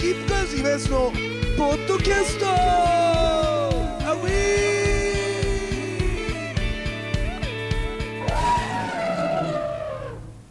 [0.00, 1.12] キップカーズイベントの
[1.58, 2.46] ポッドキャスト。
[2.48, 4.16] アウ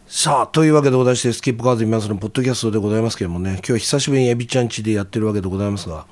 [0.06, 3.60] さあというわけでございましてスキップカーズイベントのポッドキャストでございますけどもね。
[3.66, 6.06] 今日久しぶりにエビちゃん家でやってるわけでございますが。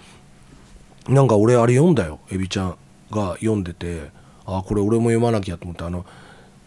[1.09, 2.19] なんか俺あれ読んだよ。
[2.33, 2.77] エビちゃん
[3.13, 4.11] が読んでて。
[4.47, 5.85] あこれ俺も読まなきゃと思って。
[5.85, 6.05] あの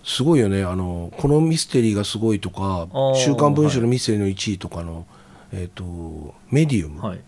[0.05, 0.63] すごいよね。
[0.63, 5.05] あのこのミステリーがすごいとかあー「週刊文春」のミステリーの1位とかの、
[5.54, 7.20] えっ、とメディウム、はい。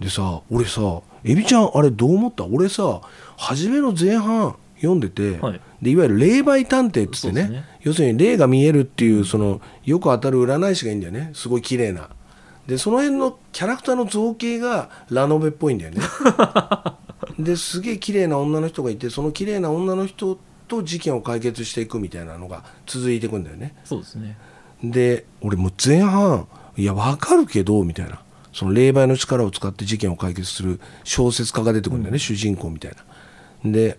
[0.00, 2.44] でさ俺さエビちゃんあれどう思った？
[2.44, 3.00] 俺さ
[3.36, 5.60] 初めの前半読んでて、はい。
[5.82, 7.64] でいわゆる霊媒探偵っつってねね。
[7.82, 11.30] 要するに霊が見えるっていうそのよく当たる占い師がいいんだよね。
[11.34, 12.10] すごい綺麗な。
[12.66, 16.00] でその辺のキャラクターの造形がラノベっぽいんだよね。
[17.38, 23.74] ですげえ綺麗な女の人がいてその綺麗な女の人と事件を解決していくみたいなのが続いていくんだよね。
[23.84, 24.36] そうですね。
[24.82, 28.20] で俺もう前半いやわかるけどみたいな。
[28.52, 32.92] その霊媒の力を使って事件を解決する小説家が出てくるんだよね、主人公みたい
[33.64, 33.70] な。
[33.70, 33.98] で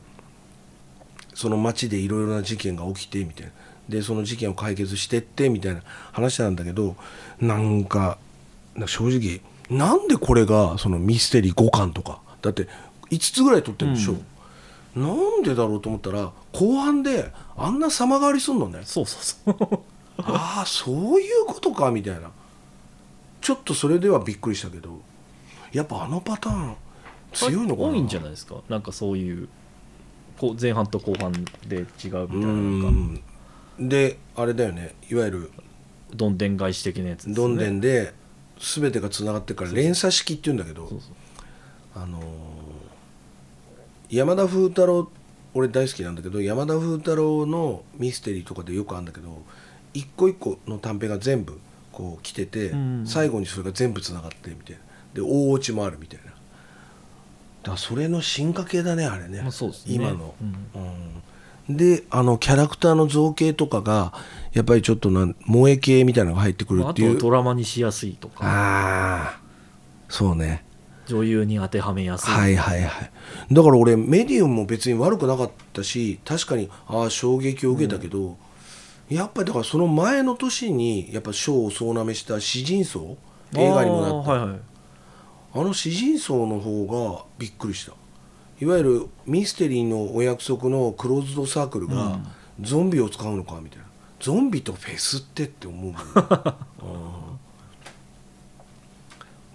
[1.36, 3.52] その街でいろいろな事件が起きてみたいな。
[3.88, 6.96] でその事件を解決してってみたいな話なんだけど
[7.40, 8.18] なんか
[8.74, 12.20] なんか正直なんでこれがそのミステリー5巻とか。
[12.42, 12.68] だって
[13.12, 14.16] 5つぐらい取ってるでしょ、
[14.96, 18.80] なんでだろうと思ったら後半であんな様変わりすんのね。
[18.84, 19.20] そうそ
[19.52, 19.80] うそう。
[20.24, 22.32] ああそういうことかみたいな
[23.48, 25.00] ちょっとそれではびっくりしたけど
[25.72, 26.76] やっぱあのパターン
[27.32, 27.88] 強いのかな？
[27.88, 28.56] 多いんじゃないですか？
[28.68, 29.48] なんかそういう
[30.38, 31.32] こう前半と後半
[31.66, 32.46] で違うみたいなうな
[32.90, 33.22] ん
[33.78, 33.84] か。
[33.84, 33.88] ん。
[33.88, 34.96] であれだよね。
[35.10, 35.52] いわゆる
[36.14, 37.36] どんでん返し的なやつですね。
[37.36, 38.14] どんでんで
[38.60, 40.90] 全てがつながってるから連鎖式っていうんだけど
[41.96, 42.24] あのー
[44.10, 45.10] 山田風太郎
[45.54, 49.42] 俺大好きなんだけど山田風太郎のミステリーとかでよくあるんだけど
[49.94, 51.60] 一個一個の短編が全部
[51.98, 53.04] こう来てて、うん。
[53.08, 54.82] 最後にそれが全部つながってみたいな。
[55.16, 56.32] で大落ちもあるみたいな。
[57.64, 59.74] だそれの進化系だねあれね,、まあね。
[59.88, 60.44] 今の、う
[60.78, 61.70] ん。
[61.70, 61.76] うん。
[61.76, 64.14] であのキャラクターの造形とかが
[64.54, 67.16] やっぱりちょっとなん萌え系みたいなのが入ってくるっていう。
[67.16, 68.46] とドラマにしやすいとか。
[68.46, 69.40] ああ
[70.08, 70.64] そうね。
[71.08, 73.12] 女優に当てはめやすい、はいはいはい。
[73.52, 78.38] だから俺メディウムも別に悪くなかったし確かにああ衝撃を受けたけど、
[79.10, 83.18] やっぱりだからその前の年にやっぱ賞を総なめした詩人層
[83.56, 84.32] 映画にもなった。
[84.32, 84.60] あ,、はいはい。
[85.66, 86.86] の詩人層の方
[87.18, 87.94] がびっくりした。
[88.60, 92.20] いわゆるミステリーのお約束のクローズドサークルが
[92.60, 93.86] ゾンビを使うのかみたいな。
[94.20, 96.00] ゾンビとフェスってって思うもんね、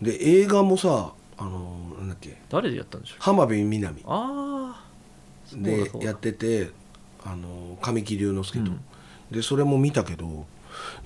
[0.00, 0.06] うん。
[0.06, 2.40] で映画もさあのなんだっけ？
[2.48, 3.18] 誰でやったんでしょう？
[3.20, 4.02] 浜辺美波。
[4.06, 4.84] ああ
[5.54, 6.70] でやってて
[7.24, 8.80] あの神木隆之介と、うん
[9.32, 10.46] でそれも見たけど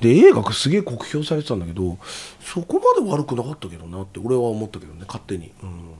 [0.01, 1.97] で映画がすげえ酷評されてたんだけど
[2.41, 5.95] そこまで悪くなかったけどなって俺は思ったけどね勝手に、うん、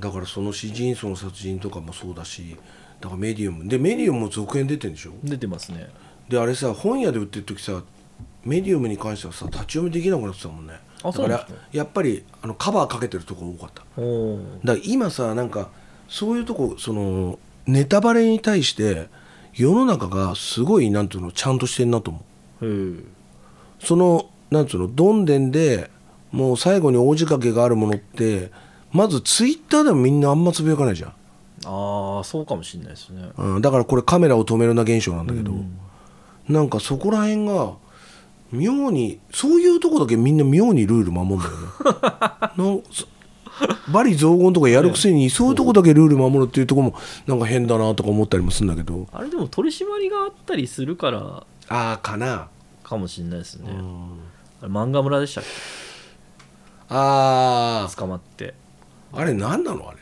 [0.00, 2.56] だからその詩人層の殺人とかもそうだし
[3.00, 5.12] だからメディウムでメディウムも続編出てんでしょ？
[5.24, 5.88] 出てますね。
[6.28, 7.82] であれさ本屋で売ってる時さ
[8.44, 10.74] メディウムに関してはさ立ち読みできなくなってたもんね。
[11.02, 11.60] あだからそうなんですか？
[11.72, 13.82] やっぱりあのカバーかけてるところ多かった。
[13.82, 15.70] だから今さなんか
[16.08, 19.08] そういうとこそのネタバレに対して
[19.54, 22.20] 世の中がすごいなんていうのちゃんとしてんなと思
[22.62, 23.04] う。
[23.80, 25.90] そのなんていうのどんでんで
[26.32, 28.50] もう最後に大仕掛けがあるものって
[28.92, 31.10] まずツイッターでもみんなあんまつぶやかないじゃん、
[31.64, 33.30] ああそうかもしれないですね。
[33.36, 35.78] うん、だからこれカメラを止めるな現象なんだけど、うん。
[36.48, 37.74] なんかそこら辺が
[38.52, 42.82] 妙にそういうとこだけみんな妙にルール守るんだよね。
[42.82, 42.82] な
[43.64, 46.94] んそバリ雑言とかやるくせにそういうとこだけルール守るっていうとこも
[47.26, 49.08] なんか変だなとか思ったりもするんだけど。
[49.12, 52.48] あれでも取り締まりがあったりするからああかな、
[52.82, 54.18] かもしれないですね、うん、
[54.62, 55.44] あれ漫画村でしたっ
[56.88, 58.54] あけ捕まって。
[59.12, 59.88] ああれ何なの？
[59.88, 59.98] あれ。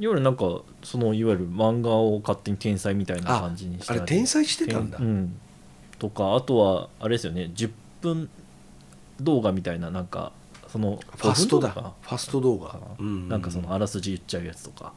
[0.00, 4.00] いわゆるなんかそのいわゆる漫画を勝手に天才みたいな感じにしたり。
[4.00, 4.98] あれ天才してたんだ。
[4.98, 5.38] てうん、
[5.98, 7.50] とかあとはあれですよね。
[7.54, 7.70] 10
[8.00, 8.28] 分
[9.20, 10.32] 動画みたいななんか
[10.74, 11.68] そのファストだ。
[11.70, 12.66] 5分動ファスト動画。
[12.66, 13.28] 画、うん。
[13.28, 14.92] なんかそのあらすじ言っちゃうやつとか。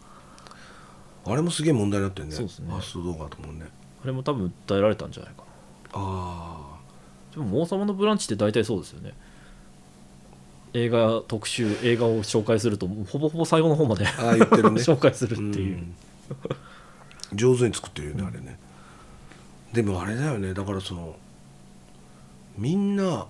[1.23, 2.31] あれもすげえ問題になってるね。
[2.33, 2.71] そうですね。
[2.71, 3.67] ファスト動画と思うね。
[4.03, 5.47] あれも多分訴えられたんじゃないかな。
[5.93, 6.79] あ
[7.31, 9.13] でも「王様のブランチ」って大体そうですよね。
[10.73, 14.81] 映画特集映画を紹介するとほぼほぼ最後の方まであああ言ってるね。
[14.81, 15.95] 紹介するっていう、ん。
[17.35, 18.57] 上手に作ってるよね、あれね。
[19.73, 20.55] でもあれだよね。
[20.55, 21.15] だからその
[22.57, 23.27] みんな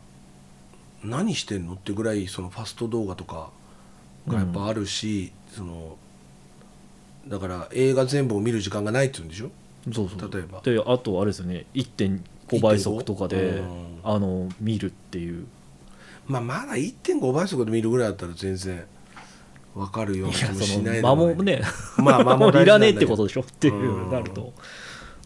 [1.09, 1.73] 何してんの？
[1.73, 3.49] ってぐらいそのファスト動画とか
[4.27, 5.97] がやっぱあるし、その
[7.27, 9.49] だから映画全部を見る時間がないって言うんでしょ？
[9.93, 10.61] そうそう例えば。
[10.61, 11.65] であとあれですよね。
[11.73, 15.45] 1.5倍速とかで1.5あの見るっていう。
[16.27, 18.83] まあまだ1.5倍速で見るぐらいだったら全然
[19.75, 21.35] わかるような気もしないでもない。
[21.35, 21.61] もね
[21.97, 24.53] まあ間もいらねえってことでしょっていうなると。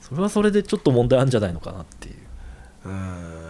[0.02, 2.16] それはそれでちょっと問題あるんじゃないのかなっていう。
[2.86, 3.41] うん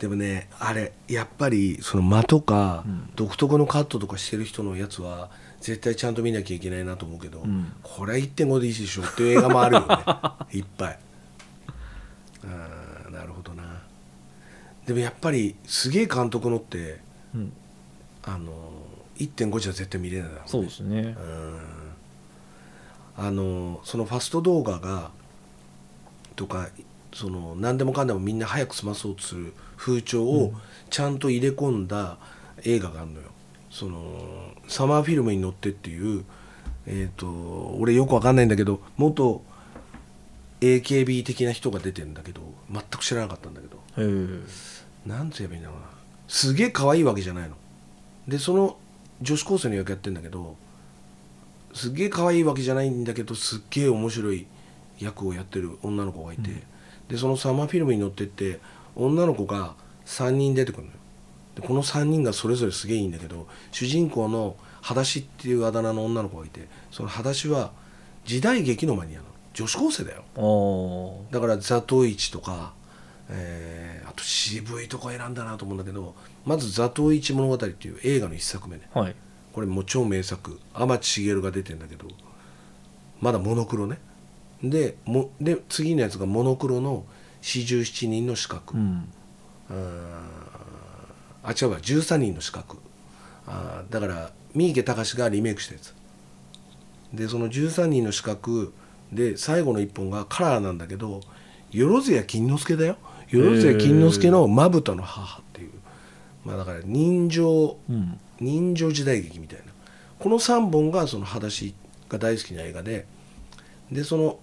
[0.00, 3.10] でもねあれやっぱりその間とか、うん。
[3.14, 5.30] 独特のカットとかしてる人のやつは
[5.60, 7.70] 絶対ちゃんと見なきゃいけないなと思うけど、うん。
[7.82, 9.86] これは1.5でいいでしょっていう映画もあるよね。
[10.58, 10.98] いっぱい。
[12.44, 12.46] う
[13.10, 13.82] んなるほどな。
[14.86, 17.00] でもやっぱりすげえ監督のって
[17.34, 17.52] うん。
[18.22, 18.52] あの
[19.18, 20.48] 1.5じゃ絶対見れないだろうね。
[20.50, 21.14] そうですね。
[23.18, 23.26] うん。
[23.26, 25.10] あのそのファスト動画が
[26.36, 26.70] とか
[27.12, 30.52] その何でもかんでもみんな早く済まそうとする風潮を
[30.90, 32.18] ちゃんと入れ込んだ
[32.64, 33.28] 映画があるのよ。
[33.70, 36.24] そのサマーフィルムに乗ってっていう、
[36.86, 37.26] えー、と
[37.78, 39.42] 俺よくわかんないんだけど元
[40.60, 43.76] AKB 的な人が出てるんだけど全く知らなかったんだけど。
[43.76, 45.08] へえ。
[45.08, 45.86] なんて言えばいいんだろうな。
[46.28, 47.54] すげえ可愛いわけじゃないの。
[48.28, 48.76] でその
[49.22, 50.56] 女子高生の役やってんだけど
[51.72, 54.46] すげえ可愛いわけじゃないんだけどすっげえ面白い
[54.98, 56.50] 役をやってる女の子がいて、
[57.08, 58.60] でそのサマーフィルムに乗ってって
[58.96, 59.74] 女の子が
[60.06, 60.98] 3人出てくるのよ。
[61.56, 67.72] でこの3人がそれぞれすげえいいんだけど主人公の裸足っていうあだ名の女の子がいてその裸足は
[68.24, 69.30] 時代劇のマニアなの。
[69.52, 70.22] 女子高生だよ。
[71.30, 72.72] だから「ザトウイチ」とか、
[73.28, 78.88] えーあと渋いとこ選んだなと思うんだけどまず「ザトウイチ物語」っていう映画の一作目ね。
[78.92, 79.14] はい。
[79.52, 80.58] これもう超名作。
[80.74, 82.06] 天地茂が出てんだけど
[83.20, 83.98] まだモノクロね。
[84.62, 87.04] でもで次のやつがモノクロの
[87.40, 89.08] 四十七人の資格、うん。
[91.42, 91.78] あ違うわ。
[91.78, 92.78] 13人の資格。
[93.46, 95.94] あーだから三池隆がリメイクしたやつ。
[97.12, 98.72] でその13人の資格
[99.12, 101.20] で最後の一本がカラーなんだけど
[101.74, 102.96] 万津谷金之助だよ。
[103.32, 105.72] 万津谷金之助のまぶたの母っていう。
[106.44, 108.18] まあだから人情うん。
[108.40, 109.64] 人情時代劇みたいな。
[110.18, 111.74] この3本がその裸足
[112.08, 113.06] が大好きな映画で
[113.90, 114.38] でその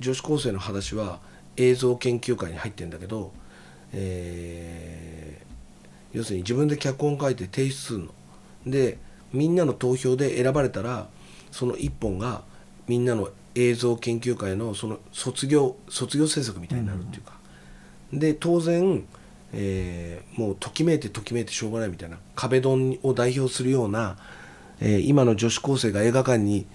[0.00, 1.20] 女子高生の裸足は
[1.58, 3.32] 映像研究会に入ってんだけど、
[3.92, 5.48] えー
[6.14, 8.06] 要するに自分で脚本書いて提出するの。
[8.66, 8.96] で
[9.34, 11.06] みんなの投票で選ばれたら
[11.50, 12.42] その1本が
[12.86, 17.34] みんなの映像研究会のその卒業卒業制作みたいになるっていうか、
[18.10, 19.04] で当然、
[19.52, 24.16] えーもうときめいてときめいてしょうがないみたいな壁ドンを代表するような、
[24.80, 26.66] えー今の女子高生が映画館に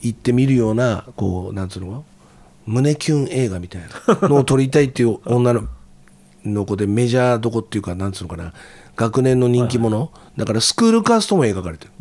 [0.00, 2.04] 行って見るようなこうなんつうの？
[2.66, 4.28] 胸キュン映画みたいな。
[4.28, 5.68] のを撮りたいっていう女の
[6.44, 8.52] の子でメジャーどこっていうかなんつうのかな。
[8.96, 11.92] 学年の人気者、だからスクールカーストも描かれてる。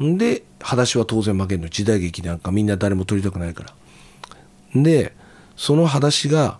[0.00, 0.14] うん。
[0.14, 1.68] んで裸足は当然負けんの。
[1.68, 3.64] 時代劇なんかみんな誰も撮りたくないか
[4.74, 4.82] ら。
[4.82, 5.14] で
[5.56, 6.58] その裸足が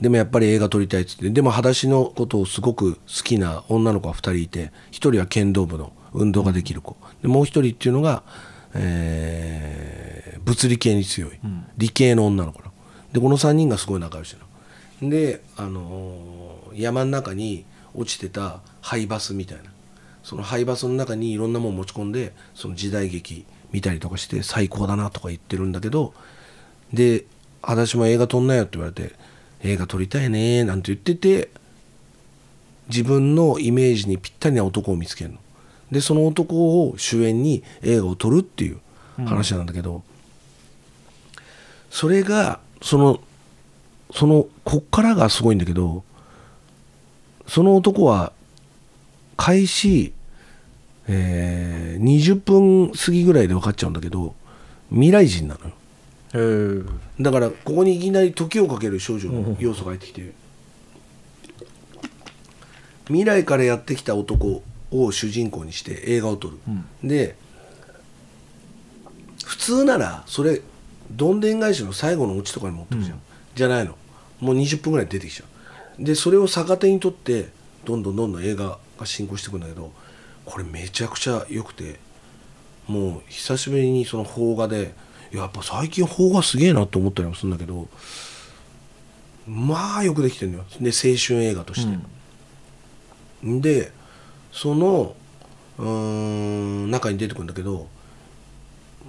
[0.00, 1.30] でもやっぱり映画撮りたいっつって。
[1.30, 6.96] でも裸足のことをすごく好きな女の子が2人いて1人は剣道部の運動ができる子。
[7.22, 8.22] でもう1人っていうのが、
[8.74, 11.30] えー物理系に強い。
[11.78, 12.72] 理系の女の子なの。
[13.12, 14.40] でこの3人がすごい仲良しな
[15.02, 15.10] の。
[15.10, 19.64] で、あのー山の中に落ちてた廃バスみたいな。
[20.24, 26.14] その廃バスの中にいろんなもん持ち込んでその時代劇見たりとかして最高だなとか言ってるんだけど
[26.92, 27.26] で
[27.60, 29.12] 「私も映画撮んなよ」って言われて
[29.62, 31.50] 「映画撮りたいね」なんて言ってて
[32.88, 35.38] 自分のイメージにぴったりな男を見つけるの。
[35.94, 38.80] でその男を主演に映画を撮るっていう
[39.24, 40.02] 話なんだけど、
[41.88, 43.20] それがその
[44.12, 46.02] そのこっからがすごいんだけど
[47.46, 48.32] その男は
[49.36, 50.12] 開始、
[51.06, 54.34] えー20分過ぎぐらいで分かっちゃうんだけど
[54.90, 56.84] 未来人なのよ。
[57.20, 60.32] だからここにいきなり時をかける少女の要素が入ってきて
[63.06, 64.62] 未来からやってきた男
[65.02, 66.58] を主人公にして映画を撮る、
[67.02, 67.36] で
[69.44, 70.60] 普通ならそれ
[71.10, 73.20] どんでん返しの最後のオチとかに持ってくじゃん、
[73.54, 73.96] じゃないの。
[74.40, 75.44] もう20分ぐらい出てきちゃ
[75.98, 76.04] う。
[76.04, 77.48] でそれを逆手にとって
[77.84, 79.92] どんどんどんどん映画が進行していくんだけど
[80.44, 82.00] これめちゃくちゃ良くて
[82.86, 84.92] もう久しぶりにその邦画で
[85.32, 87.88] やっぱ最近邦画すげえなと思ったりもするんだけど
[89.46, 90.64] まあよくできてるのよ。
[90.80, 91.98] で青春映画として、
[93.42, 93.92] で
[94.54, 95.14] その
[95.78, 95.86] うー
[96.86, 97.88] ん中に出てくるんだけど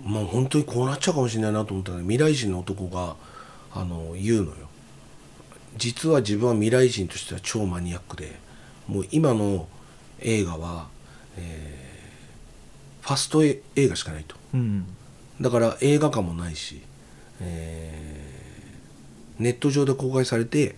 [0.04, 3.16] もう本当にこうなっちゃうかもしれないなと思ったら未来人の男が
[3.74, 4.56] あの言うのよ。
[5.78, 8.40] 実は自分は未来人としては超マニアックで
[8.88, 9.68] もう今の
[10.20, 10.88] 映画は、
[11.38, 11.86] えー
[13.02, 14.36] ファスト映画しかないと。
[14.56, 14.84] うん。
[15.40, 16.82] だから映画館もないし、
[17.40, 20.76] えーネット上で公開されて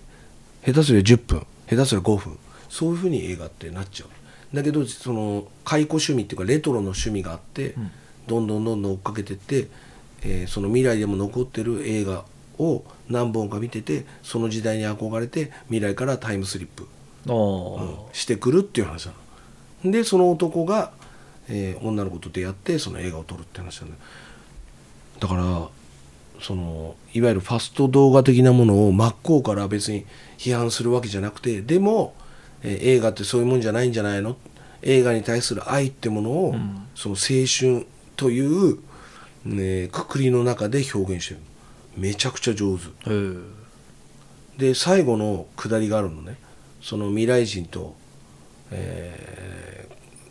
[0.66, 2.38] 下手すりゃ10分下手すりゃ5分
[2.70, 4.10] そういうふうに映画ってなっちゃう
[4.54, 7.92] だけどその解雇趣味っていうかレトロの趣味があって、ん。
[8.28, 9.68] どんどんどんどん追っかけてって、
[10.22, 12.26] えーその未来でも残ってる映画
[12.60, 16.88] を何本か見ててその時代に憧れて未来からタイムスリップ
[17.30, 19.14] ああ、してくるっていう話な
[19.84, 19.92] の。
[19.92, 20.92] でその男が、
[21.48, 23.96] えー女の子と出会ってその映画を撮るって話なんだ。
[23.96, 24.02] よ
[25.20, 25.68] だから
[26.42, 30.06] そのいわゆるファスト動画的なものを真っ向から別に
[30.38, 32.14] 批判するわけじゃなくてでも、
[32.64, 34.38] えー映画ってそういうもんじゃないんじゃないの？
[34.82, 36.88] 映画に対する愛ってものを、ん。
[36.96, 38.80] その青春という、
[39.46, 41.40] ね、くくりの中で表現してる。
[41.96, 42.84] めちゃくちゃ上手。
[44.58, 46.38] で最後の下りがあるのね。
[46.82, 47.96] その未来人と、
[48.72, 49.68] えー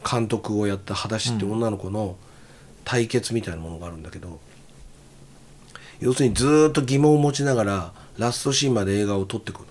[0.09, 2.16] 監督をやった裸足って女の子の
[2.85, 4.38] 対決みたいなものがあるんだけど、
[5.99, 9.64] 要するにずーっと疑問を持ちながらラストシーンまで映画を撮ってくる。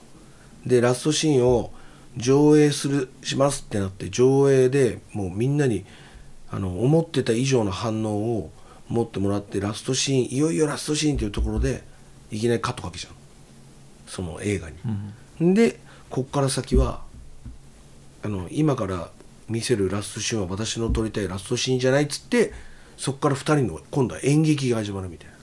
[0.66, 1.72] でラストシーンを
[2.18, 5.86] 上映するしますってなって上映でもうみんなに
[6.50, 8.52] あの思ってた以上の反応を
[8.88, 11.84] 持ってもらってラストシーンいよいよラストシーンっていうところで
[12.32, 13.14] いきなりカットかけちゃう。
[14.10, 14.76] その映画に。
[15.40, 15.80] うんで
[16.10, 17.02] こっから先は
[18.24, 19.10] あの今から
[19.50, 22.54] 見せるラストシーンは私の撮りたいラストシーンじゃないっつって
[22.96, 25.34] そこから2人の今度は演劇が始まるみたいな。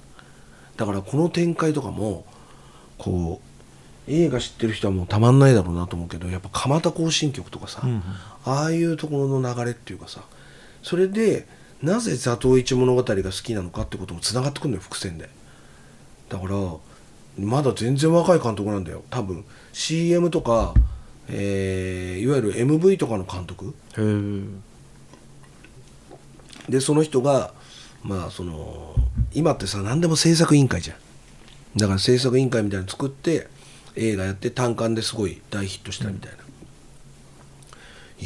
[0.76, 2.24] だからこの展開とかも
[2.96, 3.51] こう
[4.08, 8.02] 映画知ってる人はもうたまんないだろうなと思うけどやっぱ蒲田行進曲とかさ、うんうん。
[8.44, 10.22] ああいうところの流れっていうかさ
[10.82, 11.46] それで
[11.82, 15.28] なぜ座頭市物語が好きなのかってこともつながってくるのよ伏線で。
[16.28, 16.54] だから
[17.38, 19.04] まだ全然若い監督なんだよ。
[19.10, 20.74] 多分 CM とか、
[21.28, 23.74] えーいわゆる MV とかの監督。
[26.68, 27.52] でその人が
[28.02, 28.94] まあその
[29.32, 31.78] 今ってさ何でも制作委員会じゃん。
[31.78, 33.48] だから制作委員会みたいなの作って
[33.96, 36.38] 映画やって単館ですごい大ヒットしたみたいな、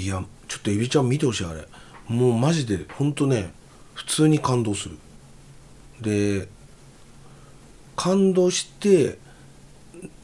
[0.01, 1.67] いやちょっとエビちゃん見てほしいあれ。
[2.09, 3.53] もうマジでほんとね
[3.95, 4.99] 普通に感動する。
[6.01, 6.49] で
[7.97, 9.19] 感動して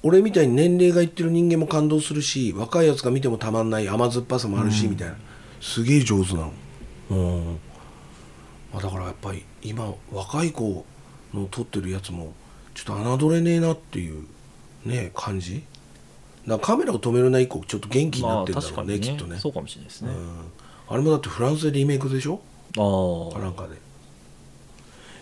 [0.03, 5.17] 俺みたいに年齢がいってる人間も感動するし若いやつが見てもたまんない甘酸っぱさもあるし、みたいな。
[5.61, 6.53] すげえ上手なの。
[7.11, 7.59] うん。
[8.73, 10.85] まあだからやっぱり今若い子
[11.33, 12.35] の撮ってるやつも
[12.75, 14.27] ちょっと侮れねえなっていう
[14.85, 15.63] ね感じ？
[16.47, 19.07] だからカメラを止めるな以降ちょっと元気になまあってるんだろうね,、確かにね。
[19.07, 19.39] きっとね。
[19.39, 20.29] そうかもしれないですね、うん。
[20.89, 22.41] あれもだってフランスでリメイクでしょ？
[22.77, 23.77] あなんかで。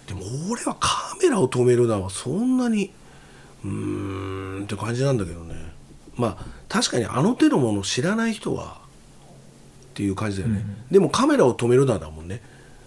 [0.06, 2.90] でも俺はカメラを止めるなはそんなに
[3.64, 5.54] うーんって感じなんだけどね。
[6.16, 8.78] まあ確かにあの手のものを知らない人は
[9.90, 12.40] っていう感じだよね、でもカメラを止めるなだもんね。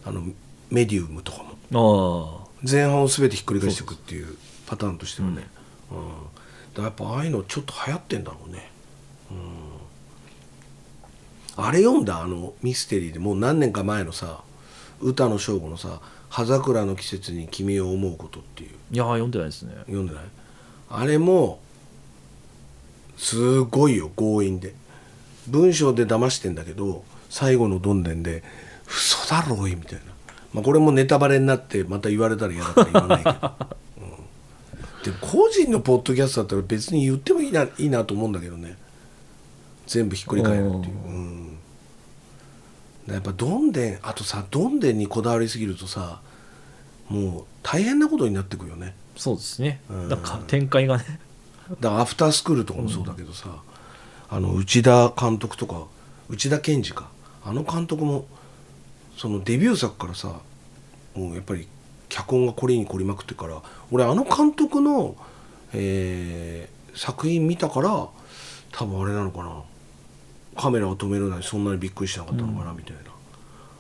[0.05, 0.23] あの
[0.71, 2.39] メディウムとかも。
[2.39, 5.37] あ前半を全てひっくり返していくっていうパターンとしてはね、うん。
[5.37, 5.49] だか
[6.81, 8.71] らやっぱああいうのちょっと流行ってんだろうね、
[11.57, 14.41] うん、あれ読んだあのミステリーでもう何年か前のさ
[15.01, 18.69] 歌の正吾のさ「葉桜の季節に君を思うこと」っていう。
[18.91, 19.73] いやー読んでないですね。
[19.85, 20.23] 読んでない？
[20.89, 21.59] あれも
[23.17, 24.73] すごいよ強引で。
[25.47, 28.43] 文章で騙してんだけど最後のどんでんで
[28.87, 30.05] 「嘘だろおい」みたいな、
[30.53, 33.49] まあ、これもネタバレになってまた言われたら嫌だから言わないけど、うん、
[35.03, 38.77] でも個人のポッドキャストだったら別に言ってもいいないいなと思うんだけどね。
[39.85, 41.57] 全部ひっくり返るっていう、うん、
[43.07, 46.21] やっぱどんでんあとさどんでんにこだわりすぎるとさ
[47.09, 48.95] もう大変なことになってくよね。
[49.17, 49.81] そうですね。
[49.89, 50.09] うん。
[50.09, 51.19] なんか展開がね。
[51.81, 53.61] だからアフタースクールとかもそうだけどさ、
[54.29, 55.83] あの内田監督とか
[56.29, 57.09] 内田健二か。
[57.45, 58.25] あの監督も
[59.17, 60.39] そのデビュー作からさ
[61.13, 61.67] もうやっぱり
[62.13, 65.15] 脚本が凝りに凝りまくってから俺あの監督の、
[65.73, 68.07] えー作品見たから
[68.71, 69.63] 多分あれなのかな。
[70.55, 73.01] カメラを止めるのにそんなにびっくりしなかったのかな、みたいな。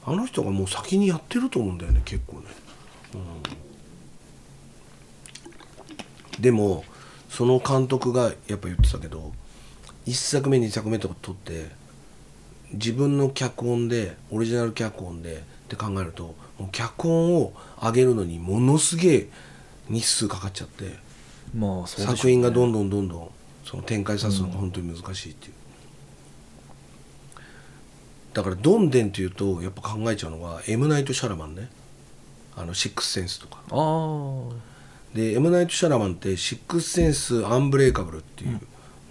[0.05, 2.45] あの人がもう先にやってると思うんだよね結構ね。
[6.35, 6.41] うん。
[6.41, 6.83] でも
[7.29, 9.31] その監督がやっぱ言ってたけど
[10.07, 11.69] 1作目2作目とか撮って
[12.73, 16.35] 自分の脚本でオリジナル脚本でって考えると
[16.71, 19.29] 脚本を上げるのにものすげえ
[19.89, 20.95] 日数かかっちゃって
[21.55, 21.87] まあね。
[21.87, 23.29] 作品がどんどんどんどん
[23.65, 25.53] その展開させるのが本当に難しいっていう、
[28.33, 30.87] だからどんでんっていうとやっぱ考えちゃうのが M.
[30.87, 31.69] ナイト・シャラマンね。
[32.55, 33.63] あのシックスセンスとか
[35.13, 35.49] で M.
[35.49, 38.61] ナイト・シャラマンってシックスセンス・アンブレイカブルっていう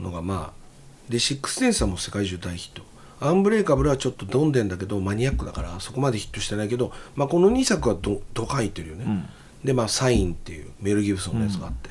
[0.00, 2.82] のがまあでシックスセンスはもう世界中大ヒット
[3.22, 9.28] アンブレイカブルはちょっとどんでんだけどマニアックだからそこまでヒットしてないけど、まあ、この2作はどドカンいってるよね、うん。
[9.64, 11.90] でまあ「サイン」っていうメル・ギブソンのやつがあって、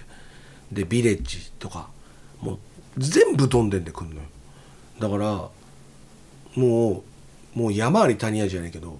[0.72, 1.88] で「ビレッジ」とか
[2.42, 2.60] もう
[2.98, 4.22] 全部どんでんでくんのよ。
[5.00, 5.50] だから
[6.56, 7.04] も
[7.56, 9.00] うもう山あり谷ありじゃないけど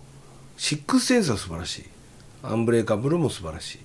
[0.58, 1.86] シックスセンスは素晴らしい。
[2.44, 3.80] アンブレイカブルも素晴らしい。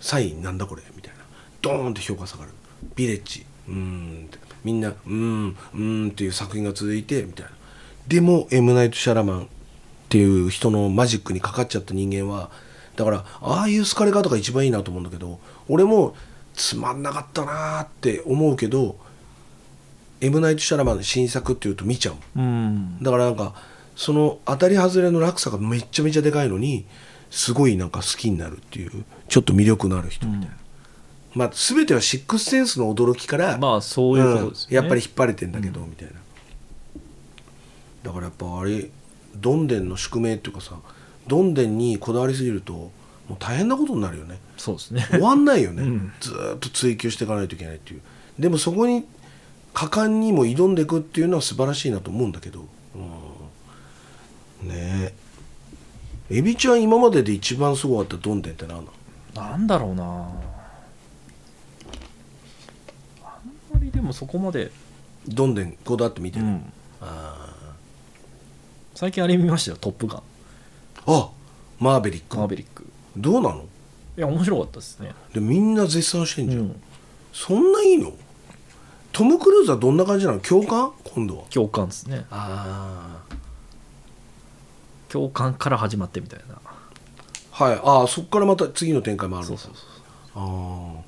[0.00, 0.82] サインなんだこれ？
[0.94, 1.20] みたいな。
[1.60, 2.52] ドーンって評価下がる。
[2.94, 3.44] ビレッジ。
[3.68, 4.38] うーんって。
[4.64, 7.52] みんなうーんうーんっていう作品が続いてみたいな
[8.06, 8.74] でも M.
[8.74, 9.46] ナイト・シャラマンっ
[10.08, 12.50] ていう人のマジックにかかっちゃった人間は
[12.96, 16.14] だからああいう好かれ方が一番いいなと思うんだけど俺も
[16.54, 18.96] つまんなかったなーって思うけど
[20.20, 20.40] M.
[20.40, 22.14] ナイト・シャラマンの新作っていうと見ちゃう。
[22.36, 23.02] うん。
[23.02, 23.54] だからなんか
[23.96, 26.86] その当たり外れの落差がめっちゃめちゃでかいのに
[27.30, 30.56] すごいなんか好きになるっていうちょっと魅力のある人みたいな、
[31.34, 36.14] まあ全てはシックスセンスの驚きからまあそういうことですよね、うんやっぱり引っ張れてんだけど、みたいな
[38.02, 38.90] だからやっぱあれ
[39.36, 40.76] どんでんの宿命っていうかさ
[41.26, 42.90] どんでんにこだわりすぎるとも
[43.30, 44.40] う大変なことになるよね。
[44.56, 45.06] そうですね。
[45.10, 46.12] 終わんないよね、うん。
[46.20, 48.00] ずーっと追求していかないといけないっていう。
[48.38, 49.06] でもそこに
[49.72, 52.66] 果敢にも挑んでいくっていうのは素晴らしいなと思うんだけど、
[54.62, 55.14] うん、ね
[56.30, 56.38] え。
[56.38, 58.88] エビちゃん今までで一番すごかったどんでんって何なの？
[59.50, 60.04] なんだろうな。
[60.04, 60.10] あん
[63.72, 64.70] まりでもそこまで、
[65.28, 67.31] どんでんこだわって見てる、うん、あ
[69.02, 70.18] 最近あれ見ましたよ「トップガン。
[70.18, 70.22] ー
[71.12, 71.28] あ
[71.80, 72.36] マーベリッ」ク。
[72.36, 72.86] マーベリック。
[73.16, 73.64] どうなの？
[74.16, 75.12] いや面白かったですね。
[75.34, 76.82] でみんな絶賛してんじゃん、うん。
[77.32, 78.12] そんないいの？
[79.10, 80.38] トム・クルーズはどんな感じなの？
[80.38, 80.92] 共感？
[81.02, 81.42] 今度は。
[81.50, 82.26] 共感ですね。
[82.30, 83.24] あ
[85.08, 86.54] 共感から始まってみたいな。
[87.58, 87.80] あはい。
[87.82, 89.84] ああそこからまた次の展開もあるそうそうそう
[90.36, 91.02] ああ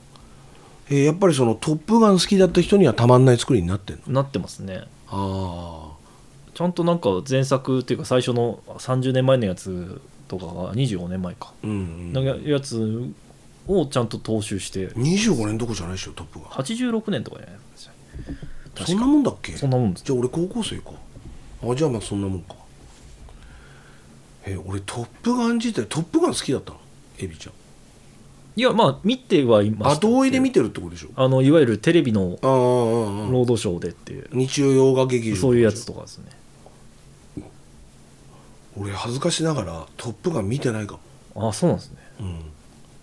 [0.90, 4.14] えーやっぱりその「トップガン」好きだった人にはたまんない作りになってんの？
[4.14, 4.82] なってますね。
[5.06, 5.92] あ
[6.54, 13.10] ちゃんとなんか前作っていうか最初の30年前のやつとかが25年前か、あうん、のうん、やつ
[13.66, 14.88] をちゃんと踏襲して。
[14.90, 17.56] 25年どこじゃないでしょ「トップガン86年とかじゃない。
[17.56, 19.52] ですか」そんなもんだっけ？
[19.56, 20.04] そんなもんです。
[20.04, 20.90] じゃあ俺高校生か
[21.62, 22.54] あじゃあまあそんなもんか。
[24.46, 26.78] え俺「トップガン」自体「トップガン」好きだったの？
[27.18, 27.52] エビちゃん。
[28.56, 30.06] いやまあ見てはいました。
[30.08, 31.08] 後追いで見てるってことでしょ？
[31.16, 34.28] あのいわゆるテレビのロードショーでっていう。
[34.32, 36.26] 日曜洋画劇場そういうやつとかですね
[38.76, 40.98] 俺恥ずかしながら「トップガン」見てないか
[41.34, 41.48] も。
[41.48, 41.98] あそうなんですね。
[42.20, 42.40] うん。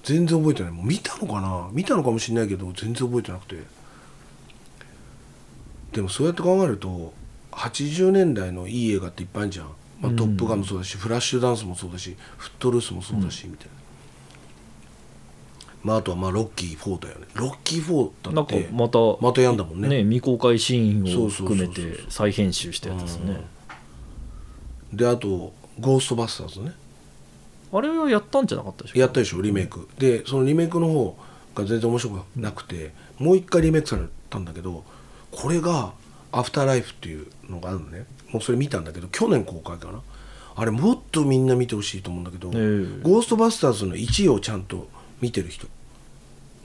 [0.03, 0.71] 全然覚えてない。
[0.71, 1.69] もう見たのかな？
[1.71, 3.57] 見たのかもしれないけど全然覚えてなくて。
[5.93, 7.13] でもそうやって考えると
[7.51, 9.67] 80年代のいい映画っていっぱいあるじゃん
[10.01, 10.15] 「まあうん。
[10.15, 13.73] トップガン」もそうだし、フラッシュダンスもそうだしフットルースもそうだし、みたいな。
[15.84, 17.27] まああとはまあロッキー4だよね。
[17.34, 19.88] ロッキー4だってまたまたやんだもんね。
[19.89, 23.41] ね未公開シーンを含めて再編集したやつですね。
[24.93, 26.73] であと「ゴーストバスターズね。
[27.73, 31.17] あれはやったんじゃなかったでしょやったでしょリメイク、でそのリメイクの方
[31.55, 34.83] が全然面白くなくて、もう一回リメイクされたんだけど
[35.31, 35.93] これが
[36.31, 38.05] 「アフターライフ」っていうのがあるのね。
[38.31, 40.01] もうそれ見たんだけど去年公開かな。
[40.55, 43.01] あれもっとみんな見てほしいと思うんだけど、ええ。
[43.03, 44.89] ゴーストバスターズの1位をちゃんと
[45.21, 45.67] 見てる人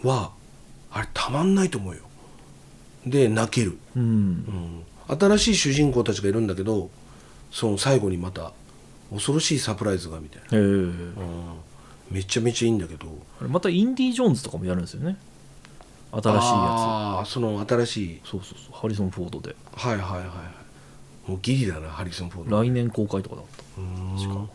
[0.02, 0.32] は
[0.90, 2.02] あれたまんないと思うよ。
[3.06, 4.84] で泣ける、うん。
[5.08, 6.90] うん、新しい主人公たちがいるんだけど
[7.52, 8.52] その最後にまた
[9.12, 11.14] 恐ろしいサプライズがみたいな、ええうん、
[12.10, 13.06] めちゃめちゃいいんだけど。
[13.40, 15.16] またインディ・ジョーンズとかもやるんですよね。
[16.12, 18.20] 新しいやああその新しい。
[18.24, 18.72] つそうそうそう。
[18.72, 19.54] ハリソン・フォードで。
[19.74, 21.30] はいはいはいはい。
[21.30, 22.62] もうギリだなハリソン・フォード。
[22.62, 23.62] 来年公開とかだった。
[23.80, 24.48] うーん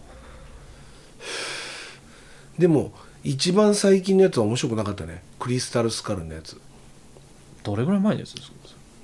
[2.58, 5.24] でも一番最近のやつは面白くなかったね。
[5.40, 6.60] クリスタル・スカルのやつ。
[7.64, 8.58] どれぐらい前のやつですか？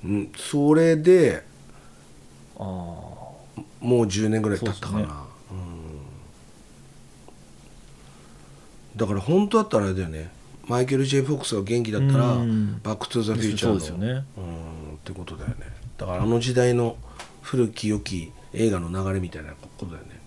[0.04, 0.32] うん。
[0.36, 1.44] それで
[2.58, 3.38] ああも
[3.80, 5.26] う10年ぐらい経ったかなん
[8.98, 10.30] だから本当だったらあれだよね。
[10.66, 14.24] マイケル・ジェイ・フォックスが元気だったらうん「バック・トゥ・ザ・フューチャーの」そうですよね。
[14.36, 15.56] うんってことだよね。
[15.96, 16.96] だからあの時代の
[17.40, 20.20] 古き良き映画の流れみたいなことだよね。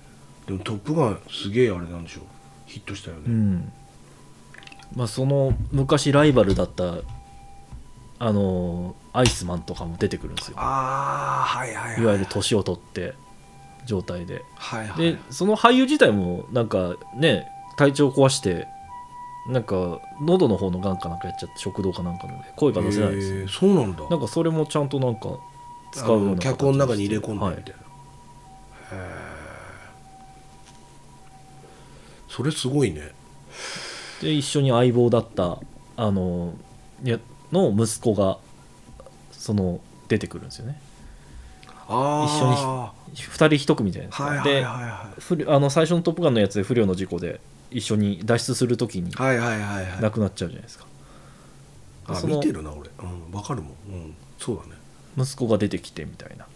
[0.47, 2.23] でも「トップガン」すげえあれなんでしょう。
[2.65, 3.71] ヒットしたよね、うん。
[4.95, 6.95] まあその昔ライバルだった
[8.17, 10.53] あのアイスマンとかも出てくるんですよ。
[10.57, 12.01] ああはいはいはい。
[12.01, 13.13] いわゆる年を取って
[13.86, 14.41] 状態で。
[14.55, 15.12] はいはい。
[15.13, 18.67] でその俳優自体もなんかね体調壊して
[19.47, 23.60] なんか喉の方のがんかなんかやっちゃって食道かなんかで声が出せないんです。
[23.60, 24.07] そうなんだ。
[24.10, 25.39] なんかそれもちゃんとなんか
[25.91, 27.84] 使うようなあの脚本の中に入れ込んではいみたいな、へ
[28.93, 29.31] え
[32.29, 33.10] それすごいね。
[34.21, 35.57] で一緒に相棒だった
[35.97, 36.53] あの
[37.03, 37.19] いや
[37.51, 38.38] の息子が
[39.31, 40.79] その出てくるんですよね。
[41.89, 44.07] あ一緒に二人一組みたいな。
[44.07, 45.19] やつはいはいではいはい。
[45.19, 50.01] 不慮あの最初の「トップガン」のやつで不慮の事故で一緒に脱出するときにはいはいはいはい。
[50.01, 50.86] 亡くなっちゃうじゃないですか、
[52.07, 52.89] あその見てるな俺。
[52.99, 53.71] うんわかるもん。
[53.71, 54.71] うんそうだね。
[55.17, 56.45] 息子が出てきてみたいな。
[56.45, 56.47] あ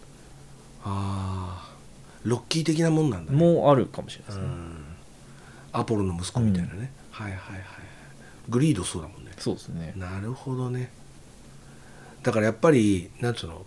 [0.84, 1.76] あ
[2.24, 3.38] ロッキー的なもんなんだね。
[3.38, 4.84] もうあるかもしれないですね、うん。
[5.72, 7.64] アポロの息子みたいなね、はいはいはい
[8.48, 9.32] グリードそうだもんね。
[9.38, 9.92] そうですね。
[9.96, 10.90] なるほどね。
[12.22, 13.64] だからやっぱりなんつうの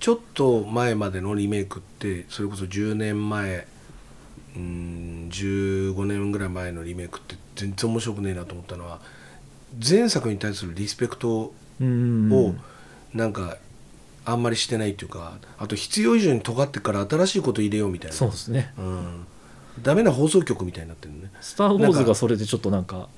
[0.00, 3.66] ちょっと前までのリメイクってそれこそ10年前
[4.56, 9.00] うん15年ぐらい前のリメイクって全然面白くねえなと思ったのは
[9.88, 12.54] 前作に対するリスペクトうんを
[13.14, 13.56] なんか
[14.24, 18.16] あんまりしてないっていうかあと必要以上に尖ってから新しいこと入れようみたいな。
[18.16, 18.72] そうですね。
[18.78, 19.26] うん、
[19.82, 23.08] ダメな放送局みたいになってるのね「スター・ウォーズ」がそれでちょっとなんか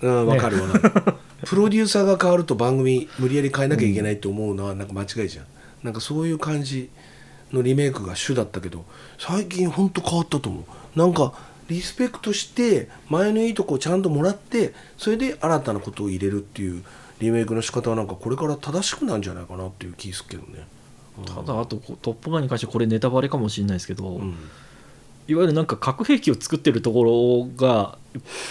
[0.00, 1.14] うんわかるわかる。
[1.44, 5.46] プロデューサーが変わると番組無理やり変えなきゃいけないって思うのはなんか間違いじゃん、
[5.82, 6.90] なんかそういう感じ
[7.52, 8.84] のリメイクが主だったけど
[9.18, 10.98] 最近ほんと変わったと思う。
[10.98, 11.32] なんか
[11.68, 16.82] リスペクトして前のいいとこをちゃんともらってそれで新たなことを入れるっていう
[17.20, 20.66] リメイクの仕方はなんかこれから正しくなんじゃないかなっていう気するけどね。
[21.26, 24.36] ただあとこう「トップガン」に関してこれネタバレかもしれないですけど、うん
[25.28, 27.98] いわゆるなんか核兵器を作ってるところが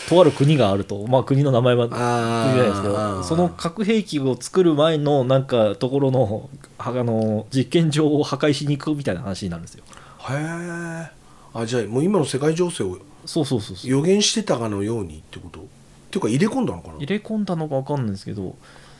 [0.07, 1.07] とある国があると。
[1.07, 9.83] まあ国の名前は国じゃないですけどその核兵器を作る前のなんかところのあの実験場を破壊しに行くみたいな話になるんですよ。
[10.29, 11.11] へえ
[11.53, 13.91] あじゃあもう今の世界情勢をそうそうそうそう。
[13.91, 15.61] 予言してたかのようにってこと？
[15.61, 15.63] っ
[16.11, 16.93] ていうか入れ込んだのかな？
[16.97, 18.55] 入れ込んだのか分かんないですけど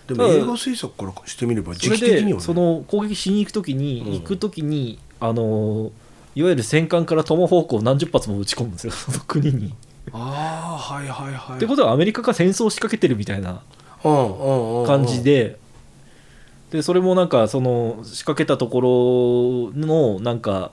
[0.07, 2.33] でも映画制作からしてみれば時期的にはね。
[2.33, 4.13] でその攻撃しに行く時に、うん。
[4.13, 5.91] 行く時にあの
[6.37, 8.93] いわゆる戦艦から友クを何十発も撃ち込むんですよ。
[8.93, 9.73] その国に。
[10.13, 11.55] ああはいはいはい。
[11.55, 13.61] ってことはアメリカが戦争を仕掛けてるみたいな
[14.03, 15.57] 感じで。
[16.69, 20.71] でそれもなんかその仕掛けたところのなんか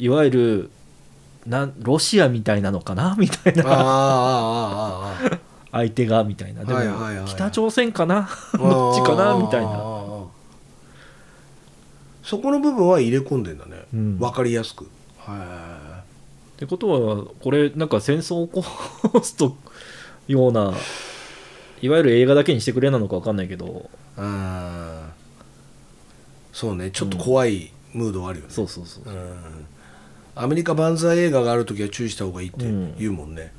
[0.00, 0.70] いわゆる
[1.46, 3.14] なロシアみたいなのかな？
[3.20, 5.14] みたいな。
[5.70, 6.64] 相手がみたいな。
[6.64, 8.28] でも、北朝鮮かな？
[8.54, 9.36] どっちかな？
[9.36, 9.70] みたいな。
[12.28, 14.18] そこの部分は入れ込んでんだね、うん。
[14.18, 14.86] わかりやすく。
[15.16, 16.02] は
[16.56, 18.62] ってことはこれなんか戦争を起
[19.10, 19.56] こすと
[20.26, 20.74] ような
[21.80, 23.66] いわゆる映画だけにしてくれなのか分かんないけど。
[23.66, 25.12] いああ
[26.52, 26.90] そうね。
[26.90, 29.04] ちょっと怖いムードはあるよね、そうそうそう。
[29.04, 29.66] うん。
[30.34, 32.94] アメリカ万歳映画がある時は注意した方がいいってうん。
[32.98, 33.54] 言うもんね、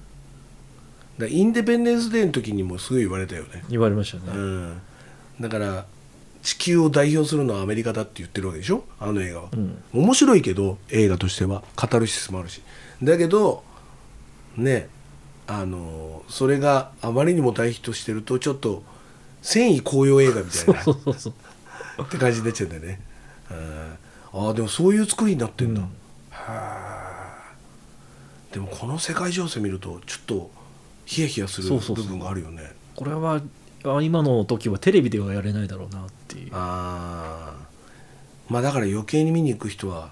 [1.17, 4.81] だインデペンデンス・デーの時にもすごい言われたよね、言われましたね、うん、
[5.41, 5.85] だから
[6.41, 8.83] 地球を代表するのはアメリカだって言ってるわけでしょ？
[8.99, 9.83] あの映画は、うん。
[9.93, 11.63] 面白いけど映画としては。
[11.75, 12.61] カタルシスもあるし。
[13.03, 13.63] だけど
[14.55, 14.89] ね
[15.47, 18.83] あのそれがあまりにも大ヒットしてるとちょっと
[19.41, 20.83] 戦意高揚映画みたいな。
[20.83, 21.33] そうそうそう。
[22.01, 23.01] って感じになっちゃうんだよね、
[23.51, 25.89] うん、ああでもそういう作りになってんだ、うん。
[28.53, 30.51] でもこの世界情勢見るとちょっと
[31.05, 32.71] ヒヤヒヤする部分があるよね。
[32.95, 33.41] これはあ
[34.01, 37.67] 今の時はテレビではやれないだろうなっていう、ああ
[38.49, 40.11] まあだから余計に見に行く人は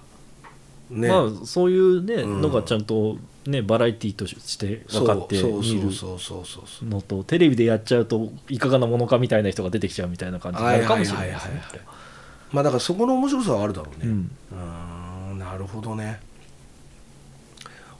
[0.90, 2.40] ね、まあそういうね、うん。
[2.40, 11.62] のがちゃんとねバラエティーとして分かってそう見るそうそうそうそうそうのとテレビでやっちゃうといかがなものかみたいな人が出てきちゃうみたいな感じになるかもしれないですね。
[12.52, 14.10] まあだからそこの面白さはあるだろうね。
[14.52, 15.38] うん。
[15.38, 16.20] なるほどね。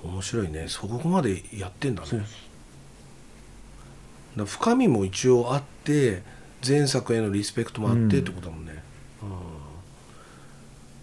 [0.02, 0.66] 面白いね。
[0.68, 2.09] そこまでやってんだね。
[2.09, 2.20] そう。
[2.20, 2.47] だから
[4.44, 6.22] 深みも一応あって
[6.66, 8.09] 前作へのリスペクトもあってうん。
[8.09, 8.83] ってことだもんね、
[9.22, 9.29] うん。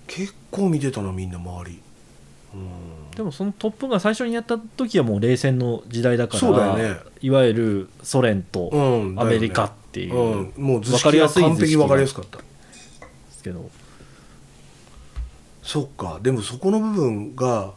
[0.08, 1.80] 結構見てたなみんな周り、
[2.54, 3.12] うん。
[3.15, 7.00] でもその「トップ」が最初にやった時はもう冷戦の時代だからそうだよね。
[7.21, 10.15] いわゆるソ連とうんアメリカっていう。
[10.15, 11.56] うん、もう図分かりやすい式が。
[11.56, 12.38] 完璧分かりやすかった。
[12.38, 12.43] で
[13.32, 13.69] すけど。
[15.63, 16.19] そっか。
[16.21, 17.74] でもそこの部分が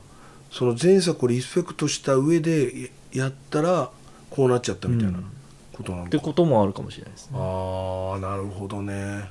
[0.50, 3.90] その前作をリスペクトした上でややったら
[4.30, 5.18] こうなっちゃったみたいな。
[5.18, 5.37] うん
[5.78, 7.38] ことなってこともあるかもしれないですね。
[7.38, 9.30] ああなるほどね。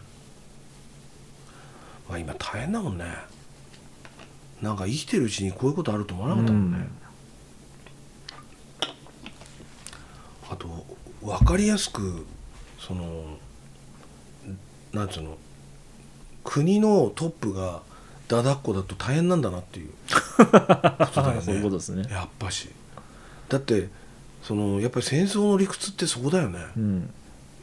[2.10, 3.06] まあ今大変だもんね。
[4.62, 6.88] なんか生きてるうちにこういうことあると思わなかったもんね、
[10.50, 10.68] あと
[11.22, 12.26] 分かりやすく
[12.80, 13.38] その
[14.94, 15.38] なんつうの
[16.44, 17.82] 国のトップが
[18.28, 19.92] だだっこだと大変なんだなっていう
[20.38, 21.42] ことだよね。
[21.46, 22.08] そういうことですね。
[22.10, 22.70] やっぱし。
[23.50, 23.90] だって
[24.48, 27.10] そのやっぱり戦争の理屈ってそこだよね、うん。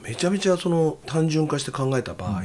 [0.02, 2.44] めちゃめちゃその単純化して考えた場合、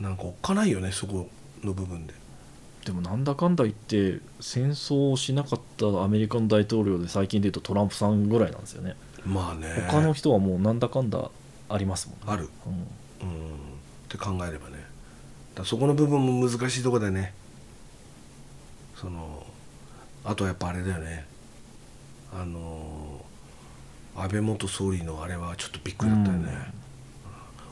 [0.00, 1.28] なんかおっかないよねそこ
[1.62, 2.14] の部分で。
[2.84, 8.96] でもなんだかんだ言って戦争をしなかったアメリカの大統領で最近でいうとトランプさんぐらいなんですよね。
[9.24, 9.86] まあね。
[9.88, 11.30] 他の人はもうなんだかんだ
[11.68, 12.24] ありますもんね。
[12.26, 12.48] ある。
[13.20, 13.28] うん。
[13.28, 13.36] うん。
[13.36, 13.40] っ
[14.08, 14.84] て考えればね。
[15.54, 17.32] だそこの部分も難しいとこだよね。
[18.96, 19.46] その
[20.24, 21.26] あとはやっぱあれだよね
[22.32, 23.24] あの
[24.16, 26.72] 安倍元総理のあれはちょっとびっくりだったよね、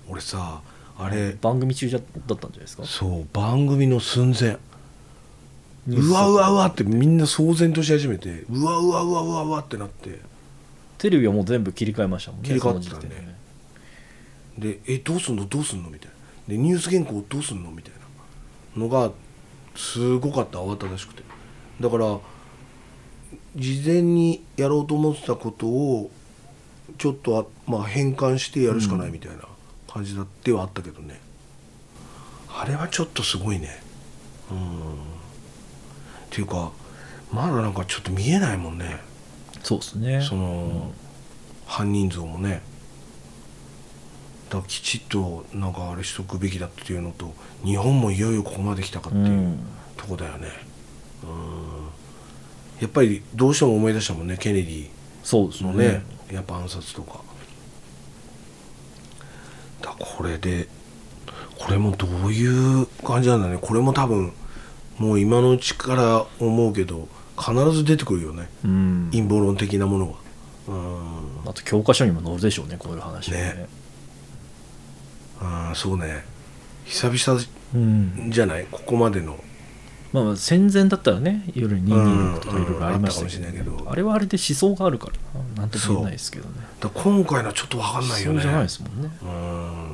[0.08, 0.60] 俺さ
[0.98, 2.84] あれ番組中じゃだったんじゃないですか？
[2.84, 4.58] そう番組の寸前。
[5.88, 10.20] うわうわうわってみんな騒然とし始めてうわうわうわうわうわってなって。
[10.98, 13.36] テレビはもう全部切り替えましたもんね切り替わってたね。
[14.58, 15.44] ででえどうすんの？
[15.44, 15.90] どうすんの？
[15.90, 16.14] みたいな。
[16.48, 17.70] でニュース原稿どうすんの？
[17.70, 17.92] みたい
[18.74, 19.12] なのが
[19.76, 21.22] すごかった慌ただしくて。
[21.80, 22.18] だから
[23.56, 26.10] 事前にやろうと思ってたことを
[26.98, 29.44] ちょっとあ、まあ、変換してやるしかないみたいな
[29.88, 31.20] 感じだってはあったけどね、
[32.48, 33.80] あれはちょっとすごいね。
[34.50, 34.58] うん。
[34.58, 34.98] っ
[36.30, 36.70] ていうか
[37.32, 39.00] まだなんかちょっと見えないもんね。
[39.62, 40.20] そうですね。
[40.22, 40.92] その、
[41.66, 42.62] 犯人像もね。
[44.48, 49.58] だからきちっとなんかあれしとくべきだっていうのと日本もいよいよここまで来たかっていううん。
[49.96, 50.48] とこだよね。
[51.24, 51.65] うん
[52.80, 54.88] やっぱりどうしても思い出したもんねケネディ
[55.22, 57.20] そうですのね、やっぱ暗殺とか。
[59.82, 60.68] だこれで
[61.58, 63.58] これもどういう感じなんだね。
[63.60, 64.32] これも多分
[64.98, 67.08] もう今のうちから思うけど
[67.38, 68.48] 必ず出てくるよね。
[68.64, 69.08] うん。
[69.10, 70.18] 陰謀論的なものは。
[70.68, 71.50] うん。
[71.50, 73.42] あと教科書にも載るでしょうねこういう話はね。
[73.42, 73.68] ね。
[75.40, 76.24] ああそうね。
[76.84, 77.42] 久々
[77.74, 78.30] うん。
[78.30, 78.66] じゃない？
[78.70, 79.36] ここまでの
[80.16, 81.44] まあまあ戦前だったらね。
[81.54, 85.12] いろいろ226とかいろいろありましたけうんうんああれはあれで思想があるから。
[85.56, 86.54] ななんとも言えないですけどね。
[86.80, 88.40] 今回のはちょっと分かんないよね。
[88.40, 89.10] じゃないですもんね。
[89.22, 89.28] うん。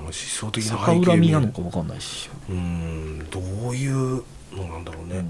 [0.05, 3.27] 思想的な逆背景恨みなのか分かんないし、うん。
[3.31, 5.19] どういうのなんだろうね、うん。
[5.19, 5.27] うん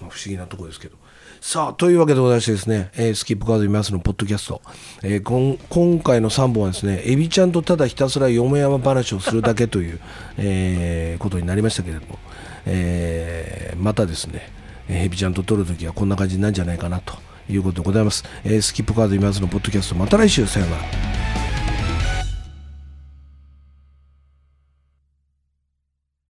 [0.00, 0.96] まあ、不思議なところですけど。
[1.42, 4.62] さあというわけでございましてですね、えースキップカード見ますのポッドキャスト、
[5.02, 10.00] えーこん今回の3本はですねエビちゃんとただひたすら嫁山話をするだけという、
[10.38, 12.18] えーことになりましたけれども、
[12.66, 14.50] えーまたですね
[14.88, 17.14] ヘビちゃんと撮るときはこんな感じなんじゃないかなと
[17.48, 21.25] いうことでございます、えースキップカード今津のポッドキャストまた来週さよなら。